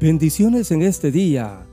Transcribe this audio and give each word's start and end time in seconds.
Bendiciones 0.00 0.70
en 0.70 0.82
este 0.82 1.10
día 1.10 1.66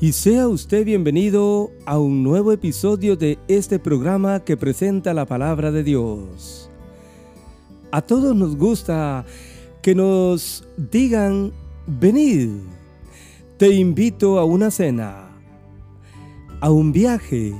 y 0.00 0.12
sea 0.12 0.48
usted 0.48 0.86
bienvenido 0.86 1.70
a 1.84 1.98
un 1.98 2.22
nuevo 2.22 2.50
episodio 2.50 3.14
de 3.14 3.38
este 3.46 3.78
programa 3.78 4.40
que 4.40 4.56
presenta 4.56 5.12
la 5.12 5.26
palabra 5.26 5.70
de 5.70 5.84
Dios. 5.84 6.70
A 7.90 8.00
todos 8.00 8.34
nos 8.34 8.56
gusta 8.56 9.26
que 9.82 9.94
nos 9.94 10.66
digan, 10.78 11.52
venid, 11.86 12.48
te 13.58 13.68
invito 13.68 14.38
a 14.38 14.46
una 14.46 14.70
cena, 14.70 15.28
a 16.58 16.70
un 16.70 16.90
viaje, 16.90 17.52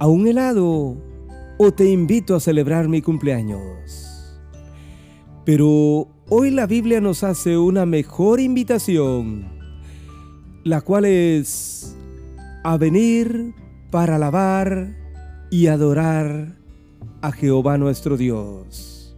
a 0.00 0.08
un 0.08 0.26
helado 0.26 0.96
o 1.56 1.70
te 1.70 1.88
invito 1.88 2.34
a 2.34 2.40
celebrar 2.40 2.88
mi 2.88 3.00
cumpleaños. 3.00 4.17
Pero 5.48 6.18
Hoy 6.30 6.50
la 6.50 6.66
Biblia 6.66 7.00
nos 7.00 7.24
hace 7.24 7.56
una 7.56 7.86
mejor 7.86 8.38
invitación, 8.38 9.46
la 10.62 10.82
cual 10.82 11.06
es 11.06 11.96
a 12.64 12.76
venir 12.76 13.54
para 13.90 14.16
alabar 14.16 14.94
y 15.50 15.68
adorar 15.68 16.54
a 17.22 17.32
Jehová 17.32 17.78
nuestro 17.78 18.18
Dios. 18.18 19.16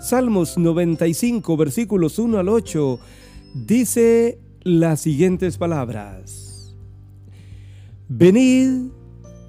Salmos 0.00 0.58
95 0.58 1.56
versículos 1.56 2.18
1 2.18 2.38
al 2.38 2.48
8 2.48 2.98
dice 3.54 4.40
las 4.64 5.02
siguientes 5.02 5.56
palabras. 5.56 6.74
Venid, 8.08 8.88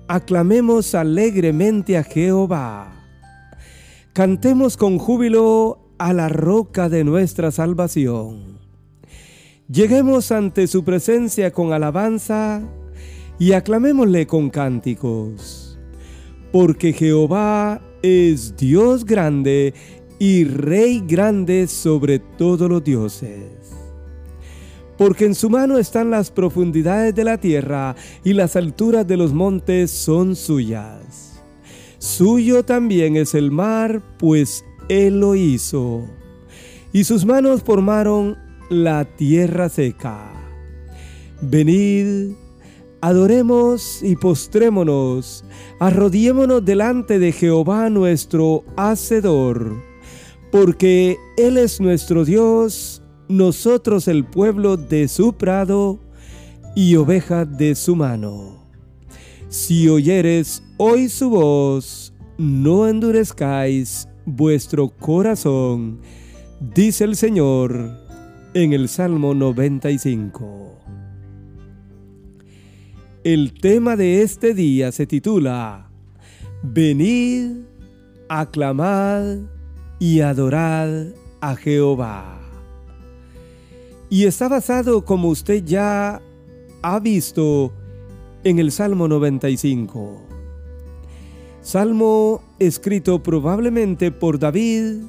aclamemos 0.07 0.93
alegremente 0.93 1.97
a 1.97 2.03
Jehová. 2.03 3.02
Cantemos 4.13 4.77
con 4.77 4.99
júbilo 4.99 5.79
a 5.97 6.13
la 6.13 6.29
roca 6.29 6.87
de 6.87 7.03
nuestra 7.03 7.49
salvación. 7.49 8.59
Lleguemos 9.67 10.31
ante 10.31 10.67
su 10.67 10.83
presencia 10.83 11.51
con 11.51 11.73
alabanza 11.73 12.61
y 13.39 13.53
aclamémosle 13.53 14.27
con 14.27 14.51
cánticos, 14.51 15.79
porque 16.51 16.93
Jehová 16.93 17.81
es 18.03 18.55
Dios 18.55 19.03
grande 19.03 19.73
y 20.19 20.43
Rey 20.43 21.03
grande 21.07 21.65
sobre 21.65 22.19
todos 22.19 22.69
los 22.69 22.83
dioses. 22.83 23.49
Porque 24.95 25.25
en 25.25 25.33
su 25.33 25.49
mano 25.49 25.79
están 25.79 26.11
las 26.11 26.29
profundidades 26.29 27.15
de 27.15 27.23
la 27.23 27.39
tierra 27.39 27.95
y 28.23 28.33
las 28.33 28.55
alturas 28.55 29.07
de 29.07 29.17
los 29.17 29.33
montes 29.33 29.89
son 29.89 30.35
suyas. 30.35 31.32
Suyo 32.03 32.65
también 32.65 33.15
es 33.15 33.33
el 33.33 33.49
mar, 33.49 34.03
pues 34.19 34.65
él 34.89 35.21
lo 35.21 35.35
hizo. 35.35 36.03
Y 36.91 37.05
sus 37.05 37.23
manos 37.23 37.63
formaron 37.63 38.37
la 38.69 39.05
tierra 39.05 39.69
seca. 39.69 40.33
Venid, 41.41 42.33
adoremos 42.99 44.03
y 44.03 44.17
postrémonos, 44.17 45.45
arrodillémonos 45.79 46.65
delante 46.65 47.19
de 47.19 47.31
Jehová 47.31 47.89
nuestro 47.89 48.65
Hacedor, 48.75 49.73
porque 50.51 51.17
Él 51.37 51.57
es 51.57 51.79
nuestro 51.79 52.25
Dios, 52.25 53.01
nosotros 53.29 54.09
el 54.09 54.25
pueblo 54.25 54.75
de 54.75 55.07
su 55.07 55.37
prado 55.37 56.01
y 56.75 56.97
oveja 56.97 57.45
de 57.45 57.75
su 57.75 57.95
mano. 57.95 58.62
Si 59.53 59.87
oyeres 59.87 60.63
hoy 60.77 61.09
su 61.09 61.29
voz, 61.29 62.11
no 62.39 62.87
endurezcáis 62.87 64.07
vuestro 64.25 64.89
corazón, 64.89 66.01
dice 66.59 67.03
el 67.03 67.15
Señor 67.15 67.91
en 68.55 68.73
el 68.73 68.89
Salmo 68.89 69.35
95. 69.35 70.79
El 73.23 73.53
tema 73.53 73.95
de 73.95 74.23
este 74.23 74.55
día 74.55 74.91
se 74.91 75.05
titula 75.05 75.87
Venid, 76.63 77.57
aclamad 78.29 79.37
y 79.99 80.21
adorad 80.21 81.09
a 81.41 81.55
Jehová. 81.55 82.41
Y 84.09 84.25
está 84.25 84.47
basado, 84.47 85.05
como 85.05 85.27
usted 85.27 85.63
ya 85.63 86.23
ha 86.81 86.99
visto, 86.99 87.71
en 88.43 88.59
el 88.59 88.71
Salmo 88.71 89.07
95. 89.07 90.21
Salmo 91.61 92.43
escrito 92.59 93.23
probablemente 93.23 94.11
por 94.11 94.37
David, 94.37 95.03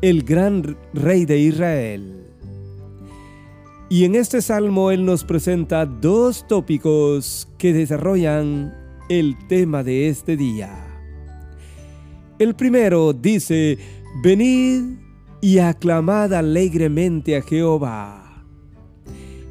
el 0.00 0.22
gran 0.22 0.76
rey 0.94 1.26
de 1.26 1.38
Israel. 1.38 2.24
Y 3.90 4.04
en 4.04 4.14
este 4.14 4.40
salmo 4.40 4.90
él 4.90 5.04
nos 5.04 5.24
presenta 5.24 5.84
dos 5.84 6.46
tópicos 6.48 7.46
que 7.58 7.72
desarrollan 7.74 8.74
el 9.10 9.36
tema 9.48 9.82
de 9.82 10.08
este 10.08 10.36
día. 10.36 10.84
El 12.38 12.54
primero 12.54 13.12
dice, 13.12 13.78
venid 14.22 14.96
y 15.42 15.58
aclamad 15.58 16.32
alegremente 16.32 17.36
a 17.36 17.42
Jehová. 17.42 18.44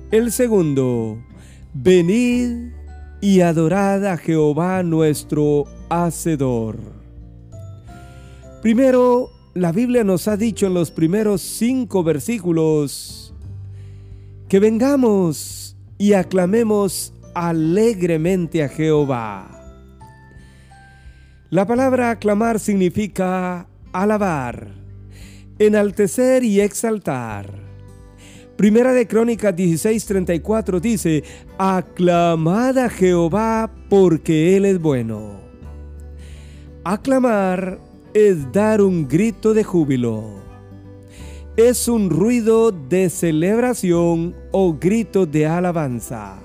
El 0.09 0.31
segundo, 0.31 1.19
venid 1.73 2.71
y 3.21 3.41
adorad 3.41 4.05
a 4.05 4.17
Jehová 4.17 4.83
nuestro 4.83 5.65
Hacedor. 5.89 6.77
Primero, 8.61 9.29
la 9.53 9.71
Biblia 9.71 10.03
nos 10.03 10.27
ha 10.27 10.37
dicho 10.37 10.67
en 10.67 10.73
los 10.73 10.91
primeros 10.91 11.41
cinco 11.41 12.03
versículos 12.03 13.33
que 14.47 14.59
vengamos 14.59 15.75
y 15.97 16.13
aclamemos 16.13 17.13
alegremente 17.33 18.63
a 18.63 18.69
Jehová. 18.69 19.49
La 21.49 21.65
palabra 21.65 22.11
aclamar 22.11 22.59
significa 22.59 23.67
alabar, 23.91 24.69
enaltecer 25.59 26.43
y 26.43 26.61
exaltar. 26.61 27.72
Primera 28.55 28.93
de 28.93 29.07
Crónicas 29.07 29.55
16:34 29.55 30.79
dice, 30.79 31.23
aclamad 31.57 32.77
a 32.77 32.89
Jehová 32.89 33.71
porque 33.89 34.55
Él 34.55 34.65
es 34.65 34.79
bueno. 34.79 35.41
Aclamar 36.83 37.79
es 38.13 38.51
dar 38.51 38.81
un 38.81 39.07
grito 39.07 39.53
de 39.53 39.63
júbilo. 39.63 40.43
Es 41.57 41.87
un 41.87 42.09
ruido 42.09 42.71
de 42.71 43.09
celebración 43.09 44.35
o 44.51 44.77
grito 44.79 45.25
de 45.25 45.47
alabanza. 45.47 46.42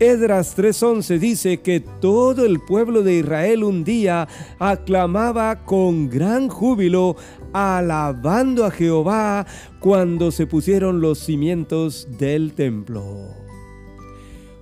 Edras 0.00 0.54
3:11 0.56 1.18
dice 1.18 1.60
que 1.60 1.80
todo 1.80 2.46
el 2.46 2.60
pueblo 2.60 3.02
de 3.02 3.14
Israel 3.14 3.64
un 3.64 3.82
día 3.82 4.28
aclamaba 4.60 5.64
con 5.64 6.08
gran 6.08 6.48
júbilo 6.48 7.16
alabando 7.52 8.64
a 8.64 8.70
Jehová 8.70 9.44
cuando 9.80 10.30
se 10.30 10.46
pusieron 10.46 11.00
los 11.00 11.18
cimientos 11.18 12.06
del 12.16 12.52
templo. 12.52 13.02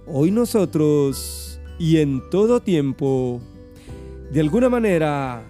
Hoy 0.06 0.30
nosotros 0.30 1.60
y 1.78 1.98
en 1.98 2.22
todo 2.30 2.62
tiempo, 2.62 3.38
de 4.32 4.40
alguna 4.40 4.70
manera, 4.70 5.42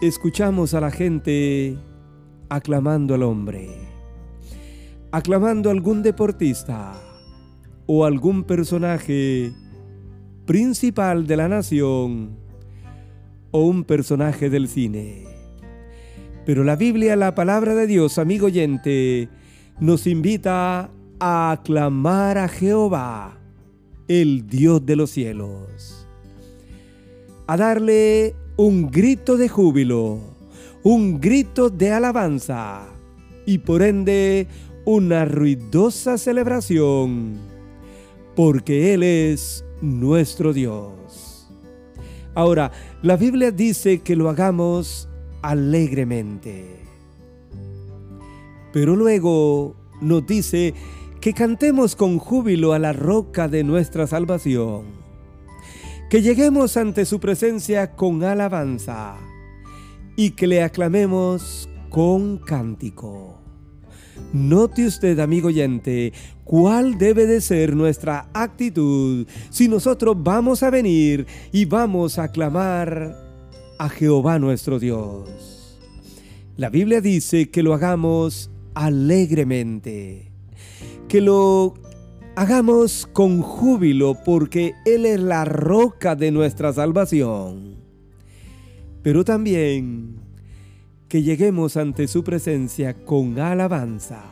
escuchamos 0.00 0.74
a 0.74 0.80
la 0.80 0.90
gente 0.90 1.78
aclamando 2.48 3.14
al 3.14 3.22
hombre, 3.22 3.70
aclamando 5.12 5.68
a 5.68 5.72
algún 5.72 6.02
deportista 6.02 7.05
o 7.86 8.04
algún 8.04 8.44
personaje 8.44 9.52
principal 10.44 11.26
de 11.26 11.36
la 11.36 11.48
nación 11.48 12.30
o 13.50 13.62
un 13.62 13.84
personaje 13.84 14.50
del 14.50 14.68
cine. 14.68 15.24
Pero 16.44 16.62
la 16.62 16.76
Biblia, 16.76 17.16
la 17.16 17.34
palabra 17.34 17.74
de 17.74 17.86
Dios, 17.86 18.18
amigo 18.18 18.46
oyente, 18.46 19.28
nos 19.80 20.06
invita 20.06 20.90
a 21.18 21.50
aclamar 21.50 22.38
a 22.38 22.48
Jehová, 22.48 23.38
el 24.08 24.46
Dios 24.46 24.84
de 24.86 24.96
los 24.96 25.10
cielos. 25.10 26.06
A 27.48 27.56
darle 27.56 28.34
un 28.56 28.90
grito 28.90 29.36
de 29.36 29.48
júbilo, 29.48 30.20
un 30.82 31.20
grito 31.20 31.68
de 31.68 31.92
alabanza 31.92 32.86
y 33.44 33.58
por 33.58 33.82
ende 33.82 34.46
una 34.84 35.24
ruidosa 35.24 36.16
celebración, 36.16 37.55
porque 38.36 38.94
Él 38.94 39.02
es 39.02 39.64
nuestro 39.80 40.52
Dios. 40.52 41.50
Ahora, 42.34 42.70
la 43.02 43.16
Biblia 43.16 43.50
dice 43.50 44.02
que 44.02 44.14
lo 44.14 44.28
hagamos 44.28 45.08
alegremente. 45.42 46.76
Pero 48.72 48.94
luego 48.94 49.74
nos 50.02 50.26
dice 50.26 50.74
que 51.20 51.32
cantemos 51.32 51.96
con 51.96 52.18
júbilo 52.18 52.74
a 52.74 52.78
la 52.78 52.92
roca 52.92 53.48
de 53.48 53.64
nuestra 53.64 54.06
salvación, 54.06 54.84
que 56.10 56.20
lleguemos 56.20 56.76
ante 56.76 57.06
su 57.06 57.18
presencia 57.18 57.96
con 57.96 58.22
alabanza 58.22 59.16
y 60.14 60.32
que 60.32 60.46
le 60.46 60.62
aclamemos 60.62 61.70
con 61.88 62.36
cántico. 62.36 63.35
Note 64.32 64.86
usted, 64.86 65.18
amigo 65.18 65.48
oyente, 65.48 66.12
cuál 66.44 66.98
debe 66.98 67.26
de 67.26 67.40
ser 67.40 67.74
nuestra 67.74 68.28
actitud 68.34 69.26
si 69.50 69.68
nosotros 69.68 70.16
vamos 70.18 70.62
a 70.62 70.70
venir 70.70 71.26
y 71.52 71.64
vamos 71.64 72.18
a 72.18 72.28
clamar 72.28 73.16
a 73.78 73.88
Jehová 73.88 74.38
nuestro 74.38 74.78
Dios. 74.78 75.78
La 76.56 76.70
Biblia 76.70 77.00
dice 77.00 77.50
que 77.50 77.62
lo 77.62 77.74
hagamos 77.74 78.50
alegremente, 78.74 80.32
que 81.08 81.20
lo 81.20 81.74
hagamos 82.36 83.08
con 83.12 83.42
júbilo 83.42 84.16
porque 84.24 84.74
Él 84.84 85.06
es 85.06 85.20
la 85.20 85.44
roca 85.44 86.14
de 86.14 86.30
nuestra 86.30 86.72
salvación. 86.72 87.76
Pero 89.02 89.24
también 89.24 90.25
que 91.08 91.22
lleguemos 91.22 91.76
ante 91.76 92.08
su 92.08 92.24
presencia 92.24 92.94
con 92.94 93.38
alabanza 93.38 94.24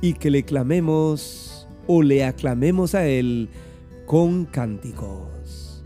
y 0.00 0.14
que 0.14 0.30
le 0.30 0.44
clamemos 0.44 1.68
o 1.86 2.02
le 2.02 2.24
aclamemos 2.24 2.94
a 2.94 3.06
Él 3.06 3.48
con 4.06 4.46
cánticos. 4.46 5.84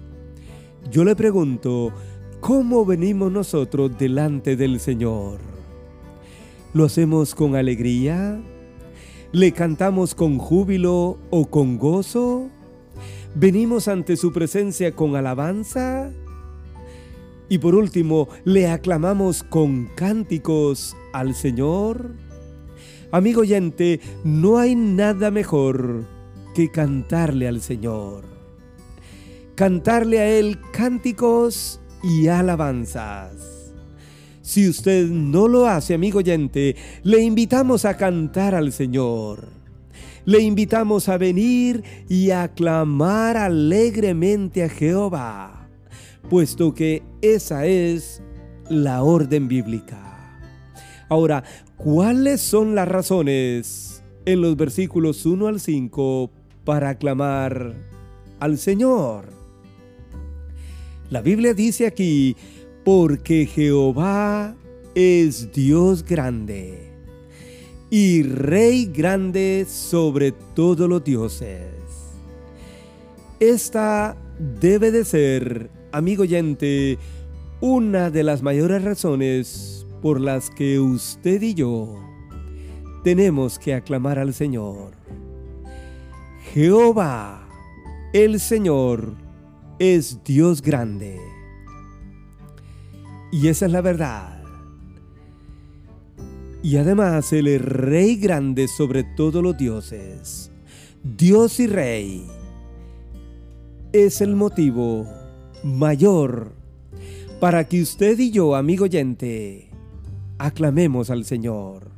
Yo 0.90 1.04
le 1.04 1.16
pregunto, 1.16 1.92
¿cómo 2.40 2.84
venimos 2.84 3.32
nosotros 3.32 3.96
delante 3.98 4.56
del 4.56 4.78
Señor? 4.80 5.40
¿Lo 6.72 6.84
hacemos 6.84 7.34
con 7.34 7.56
alegría? 7.56 8.40
¿Le 9.32 9.52
cantamos 9.52 10.14
con 10.14 10.38
júbilo 10.38 11.18
o 11.30 11.46
con 11.46 11.78
gozo? 11.78 12.48
¿Venimos 13.34 13.88
ante 13.88 14.16
su 14.16 14.32
presencia 14.32 14.94
con 14.94 15.16
alabanza? 15.16 16.10
Y 17.50 17.58
por 17.58 17.74
último, 17.74 18.28
¿le 18.44 18.68
aclamamos 18.68 19.42
con 19.42 19.90
cánticos 19.96 20.96
al 21.12 21.34
Señor? 21.34 22.14
Amigo 23.10 23.40
oyente, 23.40 24.00
no 24.22 24.58
hay 24.58 24.76
nada 24.76 25.32
mejor 25.32 26.06
que 26.54 26.70
cantarle 26.70 27.48
al 27.48 27.60
Señor. 27.60 28.24
Cantarle 29.56 30.20
a 30.20 30.28
Él 30.30 30.60
cánticos 30.72 31.80
y 32.04 32.28
alabanzas. 32.28 33.72
Si 34.42 34.68
usted 34.68 35.08
no 35.08 35.48
lo 35.48 35.66
hace, 35.66 35.94
amigo 35.94 36.20
oyente, 36.20 36.76
le 37.02 37.20
invitamos 37.20 37.84
a 37.84 37.96
cantar 37.96 38.54
al 38.54 38.70
Señor. 38.70 39.48
Le 40.24 40.38
invitamos 40.38 41.08
a 41.08 41.18
venir 41.18 41.82
y 42.08 42.30
a 42.30 42.46
clamar 42.54 43.36
alegremente 43.36 44.62
a 44.62 44.68
Jehová 44.68 45.59
puesto 46.28 46.74
que 46.74 47.02
esa 47.22 47.66
es 47.66 48.22
la 48.68 49.02
orden 49.02 49.48
bíblica. 49.48 50.40
Ahora, 51.08 51.42
¿cuáles 51.76 52.40
son 52.40 52.74
las 52.74 52.86
razones 52.86 54.02
en 54.24 54.40
los 54.40 54.56
versículos 54.56 55.26
1 55.26 55.48
al 55.48 55.60
5 55.60 56.30
para 56.64 56.94
clamar 56.96 57.74
al 58.38 58.58
Señor? 58.58 59.26
La 61.10 61.20
Biblia 61.20 61.54
dice 61.54 61.86
aquí, 61.86 62.36
porque 62.84 63.46
Jehová 63.46 64.54
es 64.94 65.52
Dios 65.52 66.04
grande 66.04 66.90
y 67.90 68.22
Rey 68.22 68.86
grande 68.86 69.66
sobre 69.68 70.32
todos 70.54 70.88
los 70.88 71.02
dioses. 71.02 71.66
Esta 73.40 74.16
debe 74.60 74.92
de 74.92 75.04
ser 75.04 75.70
amigo 75.92 76.22
oyente, 76.22 76.98
una 77.60 78.10
de 78.10 78.22
las 78.22 78.42
mayores 78.42 78.82
razones 78.82 79.86
por 80.02 80.20
las 80.20 80.50
que 80.50 80.80
usted 80.80 81.42
y 81.42 81.54
yo 81.54 81.98
tenemos 83.04 83.58
que 83.58 83.74
aclamar 83.74 84.18
al 84.18 84.34
Señor. 84.34 84.92
Jehová, 86.52 87.48
el 88.12 88.40
Señor, 88.40 89.14
es 89.78 90.22
Dios 90.24 90.60
grande. 90.62 91.18
Y 93.32 93.48
esa 93.48 93.66
es 93.66 93.72
la 93.72 93.80
verdad. 93.80 94.42
Y 96.62 96.76
además 96.76 97.32
es 97.32 97.62
Rey 97.62 98.16
grande 98.16 98.68
sobre 98.68 99.04
todos 99.04 99.42
los 99.42 99.56
dioses. 99.56 100.50
Dios 101.02 101.58
y 101.60 101.66
Rey 101.66 102.26
es 103.92 104.20
el 104.20 104.36
motivo 104.36 105.06
mayor 105.62 106.52
para 107.40 107.66
que 107.66 107.80
usted 107.80 108.18
y 108.18 108.30
yo, 108.30 108.54
amigo 108.54 108.84
oyente, 108.84 109.70
aclamemos 110.38 111.10
al 111.10 111.24
Señor. 111.24 111.90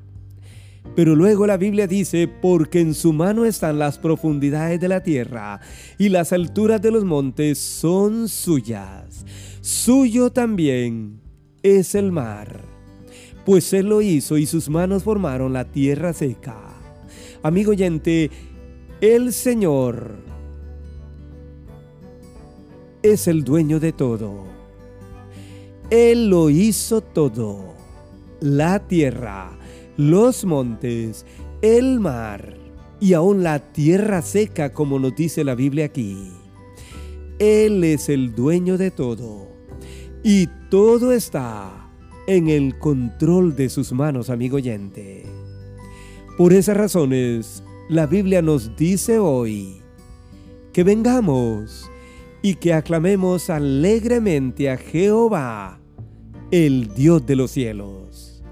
Pero 0.94 1.16
luego 1.16 1.46
la 1.46 1.56
Biblia 1.56 1.86
dice, 1.86 2.28
porque 2.28 2.80
en 2.80 2.94
su 2.94 3.12
mano 3.12 3.44
están 3.44 3.78
las 3.78 3.98
profundidades 3.98 4.80
de 4.80 4.88
la 4.88 5.02
tierra 5.02 5.60
y 5.98 6.10
las 6.10 6.32
alturas 6.32 6.82
de 6.82 6.90
los 6.90 7.04
montes 7.04 7.58
son 7.58 8.28
suyas. 8.28 9.24
Suyo 9.60 10.30
también 10.30 11.20
es 11.62 11.94
el 11.94 12.12
mar, 12.12 12.60
pues 13.46 13.72
Él 13.72 13.86
lo 13.86 14.02
hizo 14.02 14.36
y 14.38 14.46
sus 14.46 14.68
manos 14.68 15.04
formaron 15.04 15.52
la 15.52 15.64
tierra 15.64 16.12
seca. 16.12 16.58
Amigo 17.42 17.70
oyente, 17.70 18.30
el 19.00 19.32
Señor 19.32 20.31
es 23.02 23.28
el 23.28 23.44
dueño 23.44 23.80
de 23.80 23.92
todo. 23.92 24.44
Él 25.90 26.28
lo 26.28 26.50
hizo 26.50 27.00
todo. 27.00 27.74
La 28.40 28.80
tierra, 28.88 29.58
los 29.96 30.44
montes, 30.44 31.26
el 31.60 32.00
mar 32.00 32.56
y 33.00 33.14
aún 33.14 33.42
la 33.42 33.58
tierra 33.72 34.22
seca 34.22 34.72
como 34.72 34.98
nos 34.98 35.14
dice 35.14 35.44
la 35.44 35.54
Biblia 35.54 35.86
aquí. 35.86 36.30
Él 37.38 37.84
es 37.84 38.08
el 38.08 38.34
dueño 38.34 38.78
de 38.78 38.90
todo. 38.90 39.48
Y 40.24 40.48
todo 40.70 41.12
está 41.12 41.90
en 42.26 42.48
el 42.48 42.78
control 42.78 43.56
de 43.56 43.68
sus 43.68 43.92
manos, 43.92 44.30
amigo 44.30 44.56
oyente. 44.56 45.24
Por 46.38 46.52
esas 46.52 46.76
razones, 46.76 47.62
la 47.88 48.06
Biblia 48.06 48.40
nos 48.40 48.76
dice 48.76 49.18
hoy 49.18 49.82
que 50.72 50.84
vengamos 50.84 51.90
y 52.42 52.56
que 52.56 52.74
aclamemos 52.74 53.50
alegremente 53.50 54.68
a 54.68 54.76
Jehová, 54.76 55.78
el 56.50 56.92
Dios 56.94 57.24
de 57.24 57.36
los 57.36 57.52
cielos. 57.52 58.42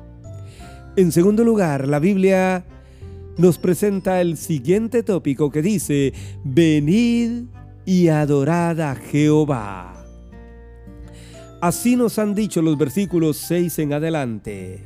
En 0.96 1.12
segundo 1.12 1.44
lugar, 1.44 1.88
la 1.88 1.98
Biblia 1.98 2.64
nos 3.36 3.58
presenta 3.58 4.20
el 4.20 4.36
siguiente 4.36 5.02
tópico 5.02 5.50
que 5.50 5.62
dice, 5.62 6.12
venid 6.44 7.44
y 7.84 8.08
adorad 8.08 8.80
a 8.80 8.94
Jehová. 8.94 10.04
Así 11.60 11.96
nos 11.96 12.18
han 12.18 12.34
dicho 12.34 12.62
los 12.62 12.78
versículos 12.78 13.36
6 13.38 13.80
en 13.80 13.92
adelante. 13.92 14.80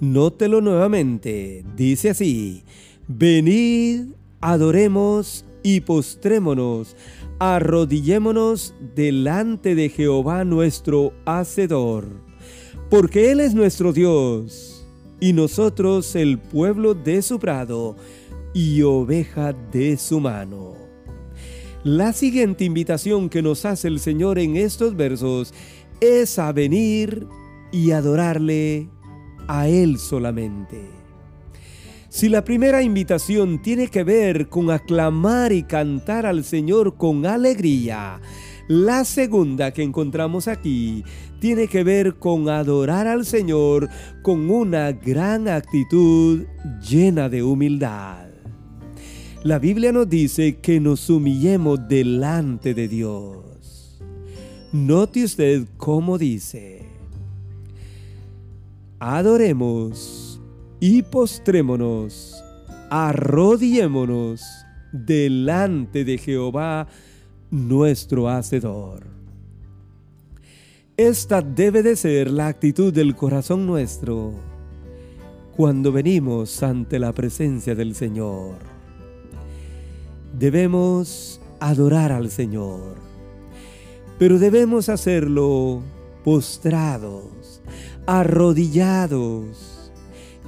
Nótelo 0.00 0.60
nuevamente, 0.60 1.64
dice 1.76 2.10
así, 2.10 2.62
venid, 3.06 4.12
adoremos 4.40 5.44
y 5.62 5.80
postrémonos 5.80 6.96
arrodillémonos 7.40 8.74
delante 8.94 9.74
de 9.74 9.88
Jehová 9.88 10.44
nuestro 10.44 11.14
Hacedor, 11.24 12.06
porque 12.90 13.32
Él 13.32 13.40
es 13.40 13.54
nuestro 13.54 13.94
Dios, 13.94 14.86
y 15.20 15.32
nosotros 15.32 16.14
el 16.16 16.38
pueblo 16.38 16.92
de 16.92 17.22
su 17.22 17.38
prado 17.38 17.96
y 18.52 18.82
oveja 18.82 19.54
de 19.72 19.96
su 19.96 20.20
mano. 20.20 20.74
La 21.82 22.12
siguiente 22.12 22.64
invitación 22.64 23.30
que 23.30 23.40
nos 23.40 23.64
hace 23.64 23.88
el 23.88 24.00
Señor 24.00 24.38
en 24.38 24.56
estos 24.56 24.94
versos 24.94 25.54
es 26.02 26.38
a 26.38 26.52
venir 26.52 27.26
y 27.72 27.92
adorarle 27.92 28.90
a 29.48 29.66
Él 29.66 29.98
solamente. 29.98 30.99
Si 32.10 32.28
la 32.28 32.42
primera 32.42 32.82
invitación 32.82 33.62
tiene 33.62 33.86
que 33.86 34.02
ver 34.02 34.48
con 34.48 34.72
aclamar 34.72 35.52
y 35.52 35.62
cantar 35.62 36.26
al 36.26 36.42
Señor 36.42 36.96
con 36.96 37.24
alegría, 37.24 38.20
la 38.66 39.04
segunda 39.04 39.70
que 39.70 39.84
encontramos 39.84 40.48
aquí 40.48 41.04
tiene 41.38 41.68
que 41.68 41.84
ver 41.84 42.16
con 42.16 42.48
adorar 42.48 43.06
al 43.06 43.24
Señor 43.24 43.88
con 44.22 44.50
una 44.50 44.90
gran 44.90 45.46
actitud 45.46 46.46
llena 46.80 47.28
de 47.28 47.44
humildad. 47.44 48.26
La 49.44 49.60
Biblia 49.60 49.92
nos 49.92 50.10
dice 50.10 50.56
que 50.56 50.80
nos 50.80 51.08
humillemos 51.10 51.86
delante 51.86 52.74
de 52.74 52.88
Dios. 52.88 54.02
Note 54.72 55.22
usted 55.22 55.64
cómo 55.76 56.18
dice. 56.18 56.82
Adoremos 58.98 60.29
y 60.80 61.02
postrémonos, 61.02 62.42
arrodillémonos 62.90 64.42
delante 64.92 66.04
de 66.04 66.16
Jehová 66.16 66.88
nuestro 67.50 68.28
Hacedor. 68.28 69.04
Esta 70.96 71.42
debe 71.42 71.82
de 71.82 71.96
ser 71.96 72.30
la 72.30 72.46
actitud 72.46 72.92
del 72.92 73.14
corazón 73.14 73.66
nuestro 73.66 74.32
cuando 75.56 75.92
venimos 75.92 76.62
ante 76.62 76.98
la 76.98 77.12
presencia 77.12 77.74
del 77.74 77.94
Señor. 77.94 78.56
Debemos 80.38 81.40
adorar 81.58 82.12
al 82.12 82.30
Señor, 82.30 82.96
pero 84.18 84.38
debemos 84.38 84.88
hacerlo 84.88 85.82
postrados, 86.24 87.60
arrodillados. 88.06 89.79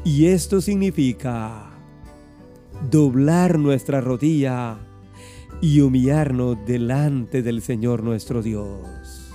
Y 0.04 0.26
esto 0.26 0.60
significa 0.60 1.70
doblar 2.90 3.58
nuestra 3.58 4.00
rodilla 4.00 4.78
y 5.60 5.80
humillarnos 5.80 6.56
delante 6.66 7.42
del 7.42 7.62
Señor 7.62 8.02
nuestro 8.02 8.42
Dios. 8.42 9.30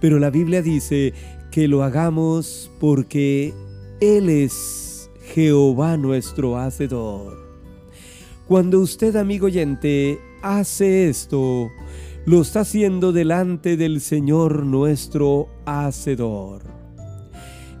Pero 0.00 0.20
la 0.20 0.30
Biblia 0.30 0.62
dice 0.62 1.14
que 1.50 1.66
lo 1.66 1.82
hagamos 1.82 2.70
porque 2.78 3.52
Él 4.00 4.28
es 4.28 5.10
Jehová 5.34 5.96
nuestro 5.96 6.56
Hacedor. 6.58 7.36
Cuando 8.46 8.78
usted, 8.78 9.16
amigo 9.16 9.46
oyente, 9.46 10.20
hace 10.42 11.08
esto, 11.08 11.72
lo 12.24 12.42
está 12.42 12.60
haciendo 12.60 13.12
delante 13.12 13.76
del 13.76 14.00
Señor 14.00 14.64
nuestro 14.64 15.48
Hacedor. 15.64 16.62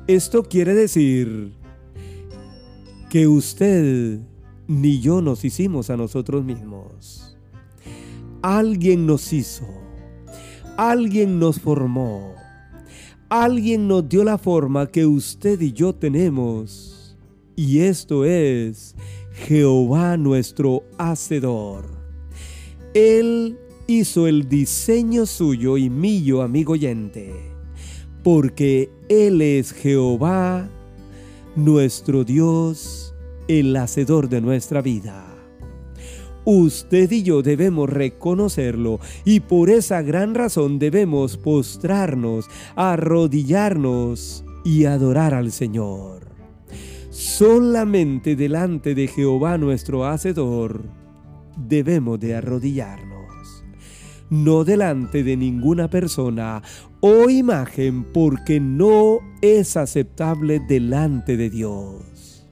Esto 0.08 0.42
quiere 0.44 0.74
decir 0.74 1.55
que 3.08 3.26
usted 3.26 4.20
ni 4.66 5.00
yo 5.00 5.22
nos 5.22 5.44
hicimos 5.44 5.90
a 5.90 5.96
nosotros 5.96 6.44
mismos. 6.44 7.36
Alguien 8.42 9.06
nos 9.06 9.32
hizo, 9.32 9.66
alguien 10.76 11.38
nos 11.38 11.60
formó, 11.60 12.34
alguien 13.28 13.88
nos 13.88 14.08
dio 14.08 14.24
la 14.24 14.38
forma 14.38 14.86
que 14.86 15.06
usted 15.06 15.60
y 15.60 15.72
yo 15.72 15.94
tenemos. 15.94 17.16
Y 17.56 17.80
esto 17.80 18.24
es 18.24 18.94
Jehová 19.32 20.16
nuestro 20.16 20.82
Hacedor. 20.98 21.86
Él 22.94 23.58
hizo 23.86 24.26
el 24.26 24.48
diseño 24.48 25.26
suyo 25.26 25.76
y 25.76 25.90
mío, 25.90 26.42
amigo 26.42 26.72
oyente, 26.74 27.32
porque 28.22 28.90
Él 29.08 29.40
es 29.40 29.72
Jehová 29.72 30.68
nuestro 31.56 32.22
Dios 32.22 33.14
el 33.48 33.74
hacedor 33.76 34.28
de 34.28 34.40
nuestra 34.40 34.82
vida. 34.82 35.24
Usted 36.44 37.10
y 37.10 37.22
yo 37.22 37.42
debemos 37.42 37.90
reconocerlo 37.90 39.00
y 39.24 39.40
por 39.40 39.70
esa 39.70 40.02
gran 40.02 40.34
razón 40.34 40.78
debemos 40.78 41.36
postrarnos, 41.36 42.46
arrodillarnos 42.76 44.44
y 44.64 44.84
adorar 44.84 45.34
al 45.34 45.50
Señor. 45.50 46.26
Solamente 47.10 48.36
delante 48.36 48.94
de 48.94 49.08
Jehová 49.08 49.58
nuestro 49.58 50.04
Hacedor 50.04 50.82
debemos 51.56 52.20
de 52.20 52.36
arrodillarnos, 52.36 53.15
no 54.30 54.64
delante 54.64 55.22
de 55.22 55.36
ninguna 55.36 55.88
persona 55.88 56.62
o 57.00 57.30
imagen 57.30 58.04
porque 58.12 58.60
no 58.60 59.20
es 59.42 59.76
aceptable 59.76 60.60
delante 60.60 61.36
de 61.36 61.50
Dios. 61.50 62.46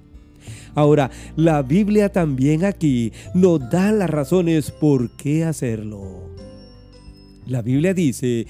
Ahora, 0.74 1.10
la 1.36 1.62
Biblia 1.62 2.10
también 2.10 2.64
aquí 2.64 3.12
nos 3.32 3.70
da 3.70 3.92
las 3.92 4.10
razones 4.10 4.70
por 4.70 5.16
qué 5.16 5.44
hacerlo. 5.44 6.30
La 7.46 7.62
Biblia 7.62 7.94
dice, 7.94 8.46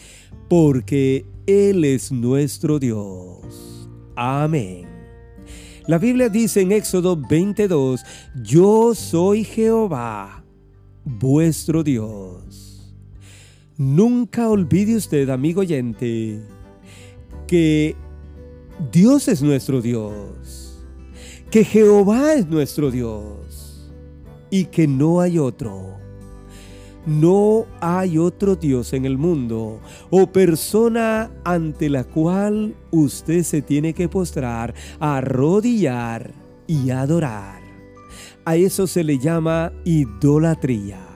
porque 0.48 1.26
Él 1.46 1.84
es 1.84 2.12
nuestro 2.12 2.78
Dios. 2.78 3.88
Amén. 4.16 4.86
La 5.86 5.98
Biblia 5.98 6.30
dice 6.30 6.62
en 6.62 6.72
Éxodo 6.72 7.14
22, 7.16 8.02
yo 8.42 8.94
soy 8.94 9.44
Jehová, 9.44 10.44
vuestro 11.04 11.82
Dios. 11.82 12.63
Nunca 13.76 14.48
olvide 14.48 14.96
usted, 14.96 15.28
amigo 15.30 15.62
oyente, 15.62 16.40
que 17.46 17.96
Dios 18.92 19.28
es 19.28 19.42
nuestro 19.42 19.80
Dios 19.80 20.64
que 21.54 21.64
Jehová 21.64 22.34
es 22.34 22.48
nuestro 22.48 22.90
Dios 22.90 23.88
y 24.50 24.64
que 24.64 24.88
no 24.88 25.20
hay 25.20 25.38
otro. 25.38 26.00
No 27.06 27.66
hay 27.80 28.18
otro 28.18 28.56
Dios 28.56 28.92
en 28.92 29.04
el 29.04 29.18
mundo 29.18 29.78
o 30.10 30.26
persona 30.26 31.30
ante 31.44 31.88
la 31.88 32.02
cual 32.02 32.74
usted 32.90 33.44
se 33.44 33.62
tiene 33.62 33.94
que 33.94 34.08
postrar, 34.08 34.74
arrodillar 34.98 36.34
y 36.66 36.90
adorar. 36.90 37.62
A 38.44 38.56
eso 38.56 38.88
se 38.88 39.04
le 39.04 39.20
llama 39.20 39.70
idolatría. 39.84 41.13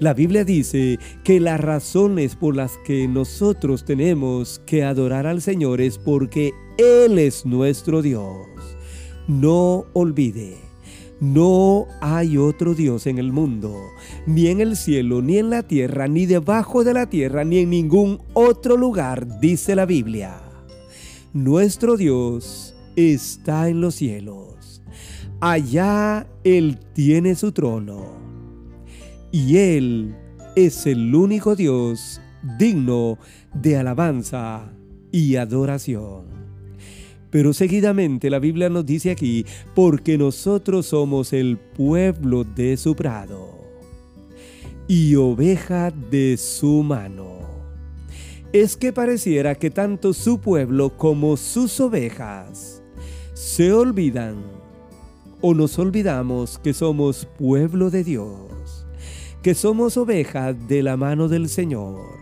La 0.00 0.14
Biblia 0.14 0.44
dice 0.44 0.98
que 1.24 1.40
las 1.40 1.60
razones 1.60 2.34
por 2.34 2.56
las 2.56 2.78
que 2.86 3.06
nosotros 3.06 3.84
tenemos 3.84 4.62
que 4.64 4.82
adorar 4.82 5.26
al 5.26 5.42
Señor 5.42 5.82
es 5.82 5.98
porque 5.98 6.52
Él 6.78 7.18
es 7.18 7.44
nuestro 7.44 8.00
Dios. 8.00 8.46
No 9.28 9.84
olvide, 9.92 10.56
no 11.20 11.86
hay 12.00 12.38
otro 12.38 12.74
Dios 12.74 13.06
en 13.06 13.18
el 13.18 13.30
mundo, 13.30 13.76
ni 14.26 14.46
en 14.46 14.62
el 14.62 14.74
cielo, 14.78 15.20
ni 15.20 15.36
en 15.36 15.50
la 15.50 15.64
tierra, 15.64 16.08
ni 16.08 16.24
debajo 16.24 16.82
de 16.82 16.94
la 16.94 17.10
tierra, 17.10 17.44
ni 17.44 17.58
en 17.58 17.68
ningún 17.68 18.22
otro 18.32 18.78
lugar, 18.78 19.38
dice 19.38 19.76
la 19.76 19.84
Biblia. 19.84 20.40
Nuestro 21.34 21.98
Dios 21.98 22.74
está 22.96 23.68
en 23.68 23.82
los 23.82 23.96
cielos. 23.96 24.82
Allá 25.40 26.26
Él 26.42 26.78
tiene 26.94 27.34
su 27.34 27.52
trono. 27.52 28.29
Y 29.32 29.56
Él 29.56 30.14
es 30.56 30.86
el 30.86 31.14
único 31.14 31.54
Dios 31.56 32.20
digno 32.58 33.18
de 33.54 33.76
alabanza 33.76 34.72
y 35.12 35.36
adoración. 35.36 36.24
Pero 37.30 37.52
seguidamente 37.52 38.28
la 38.28 38.40
Biblia 38.40 38.68
nos 38.68 38.84
dice 38.84 39.12
aquí, 39.12 39.46
porque 39.74 40.18
nosotros 40.18 40.86
somos 40.86 41.32
el 41.32 41.58
pueblo 41.58 42.44
de 42.44 42.76
su 42.76 42.96
prado 42.96 43.60
y 44.88 45.14
oveja 45.14 45.92
de 45.92 46.36
su 46.36 46.82
mano. 46.82 47.38
Es 48.52 48.76
que 48.76 48.92
pareciera 48.92 49.54
que 49.54 49.70
tanto 49.70 50.12
su 50.12 50.40
pueblo 50.40 50.96
como 50.96 51.36
sus 51.36 51.78
ovejas 51.78 52.82
se 53.32 53.72
olvidan 53.72 54.42
o 55.40 55.54
nos 55.54 55.78
olvidamos 55.78 56.58
que 56.58 56.74
somos 56.74 57.28
pueblo 57.38 57.90
de 57.90 58.02
Dios, 58.02 58.50
que 59.42 59.54
somos 59.54 59.96
ovejas 59.96 60.56
de 60.68 60.82
la 60.82 60.96
mano 60.96 61.28
del 61.28 61.48
Señor. 61.48 62.20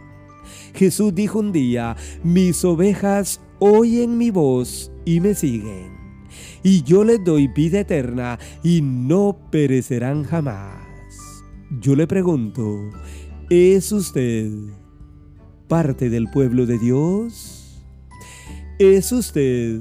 Jesús 0.75 1.15
dijo 1.15 1.41
un 1.41 1.53
día, 1.53 1.97
mis 2.23 2.65
ovejas 2.65 3.41
oyen 3.59 4.17
mi 4.17 4.31
voz 4.31 4.93
y 5.05 5.21
me 5.21 5.35
siguen. 5.35 5.97
Y 6.63 6.83
yo 6.83 7.05
les 7.05 7.23
doy 7.25 7.49
vida 7.49 7.81
eterna 7.81 8.39
y 8.63 8.83
no 8.83 9.37
perecerán 9.51 10.25
jamás. 10.25 10.87
Yo 11.81 11.97
le 11.97 12.07
pregunto, 12.07 12.91
¿es 13.51 13.93
usted 13.93 14.51
parte 15.69 16.11
del 16.11 16.31
pueblo 16.31 16.67
de 16.67 16.79
Dios? 16.79 17.83
¿Es 18.79 19.13
usted 19.13 19.81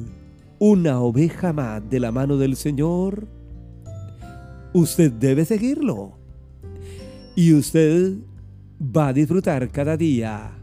una 0.60 1.00
oveja 1.00 1.54
más 1.54 1.88
de 1.90 2.00
la 2.00 2.12
mano 2.12 2.38
del 2.38 2.56
Señor? 2.56 3.28
Usted 4.74 5.12
debe 5.12 5.46
seguirlo. 5.46 6.18
Y 7.38 7.54
usted 7.54 8.16
va 8.82 9.10
a 9.10 9.14
disfrutar 9.14 9.70
cada 9.70 9.96
día 9.96 10.58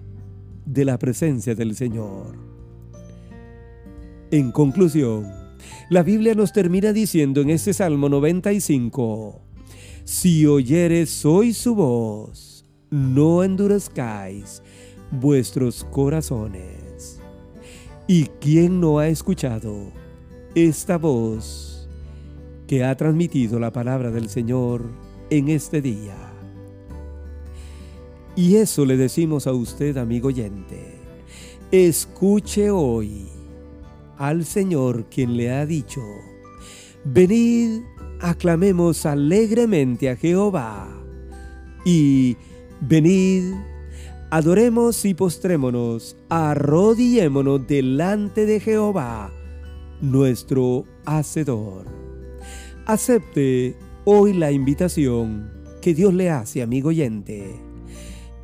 de 0.66 0.85
la 0.85 0.99
presencia 0.99 1.54
del 1.54 1.76
Señor. 1.76 2.37
En 4.33 4.50
conclusión, 4.50 5.31
la 5.88 6.02
Biblia 6.02 6.35
nos 6.35 6.52
termina 6.52 6.93
diciendo 6.93 7.43
en 7.43 7.50
este 7.50 7.73
Salmo 7.73 8.09
95, 8.09 9.40
Si 10.02 10.47
oyeres 10.47 11.25
hoy 11.25 11.52
su 11.52 11.76
voz, 11.76 12.64
no 12.90 13.45
endurezcáis 13.45 14.61
vuestros 15.12 15.85
corazones. 15.85 17.21
¿Y 18.09 18.25
quién 18.40 18.81
no 18.81 18.99
ha 18.99 19.07
escuchado 19.07 19.93
esta 20.57 20.99
voz 20.99 21.88
que 22.66 22.83
ha 22.83 22.97
transmitido 22.97 23.61
la 23.61 23.73
palabra 23.73 24.11
del 24.11 24.28
Señor 24.28 24.83
en 25.31 25.50
este 25.50 25.81
día? 25.81 26.34
Y 28.37 28.57
eso 28.57 28.85
le 28.85 28.97
decimos 28.97 29.47
a 29.47 29.53
usted, 29.53 29.97
amigo 29.97 30.29
oyente. 30.29 30.99
Escuche 31.71 32.71
hoy 32.71 33.29
al 34.19 34.45
Señor 34.45 35.07
quien 35.09 35.37
le 35.37 35.53
ha 35.53 35.67
dicho, 35.67 36.00
venid, 37.05 37.83
aclamemos 38.21 39.07
alegremente 39.07 40.11
a 40.11 40.17
Jehová, 40.17 40.88
y 41.85 42.37
venid, 42.81 43.55
adoremos 44.31 45.05
y 45.05 45.14
postrémonos, 45.14 46.17
arrodillémonos 46.29 47.67
delante 47.67 48.47
de 48.47 48.59
Jehová, 48.61 49.33
nuestro 50.00 50.85
Hacedor. 51.05 51.87
Acepte 52.87 53.76
hoy 54.05 54.33
la 54.33 54.50
invitación 54.50 55.53
que 55.81 55.95
Dios 55.95 56.14
le 56.14 56.31
hace, 56.31 56.62
amigo 56.62 56.88
oyente, 56.88 57.61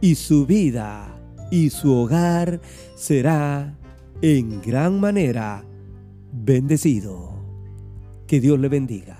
y 0.00 0.14
su 0.14 0.46
vida 0.46 1.16
y 1.50 1.70
su 1.70 1.92
hogar 1.92 2.60
será 2.96 3.76
en 4.22 4.60
gran 4.62 5.00
manera 5.00 5.64
bendecido. 6.32 7.30
Que 8.26 8.40
Dios 8.40 8.58
le 8.58 8.68
bendiga. 8.68 9.19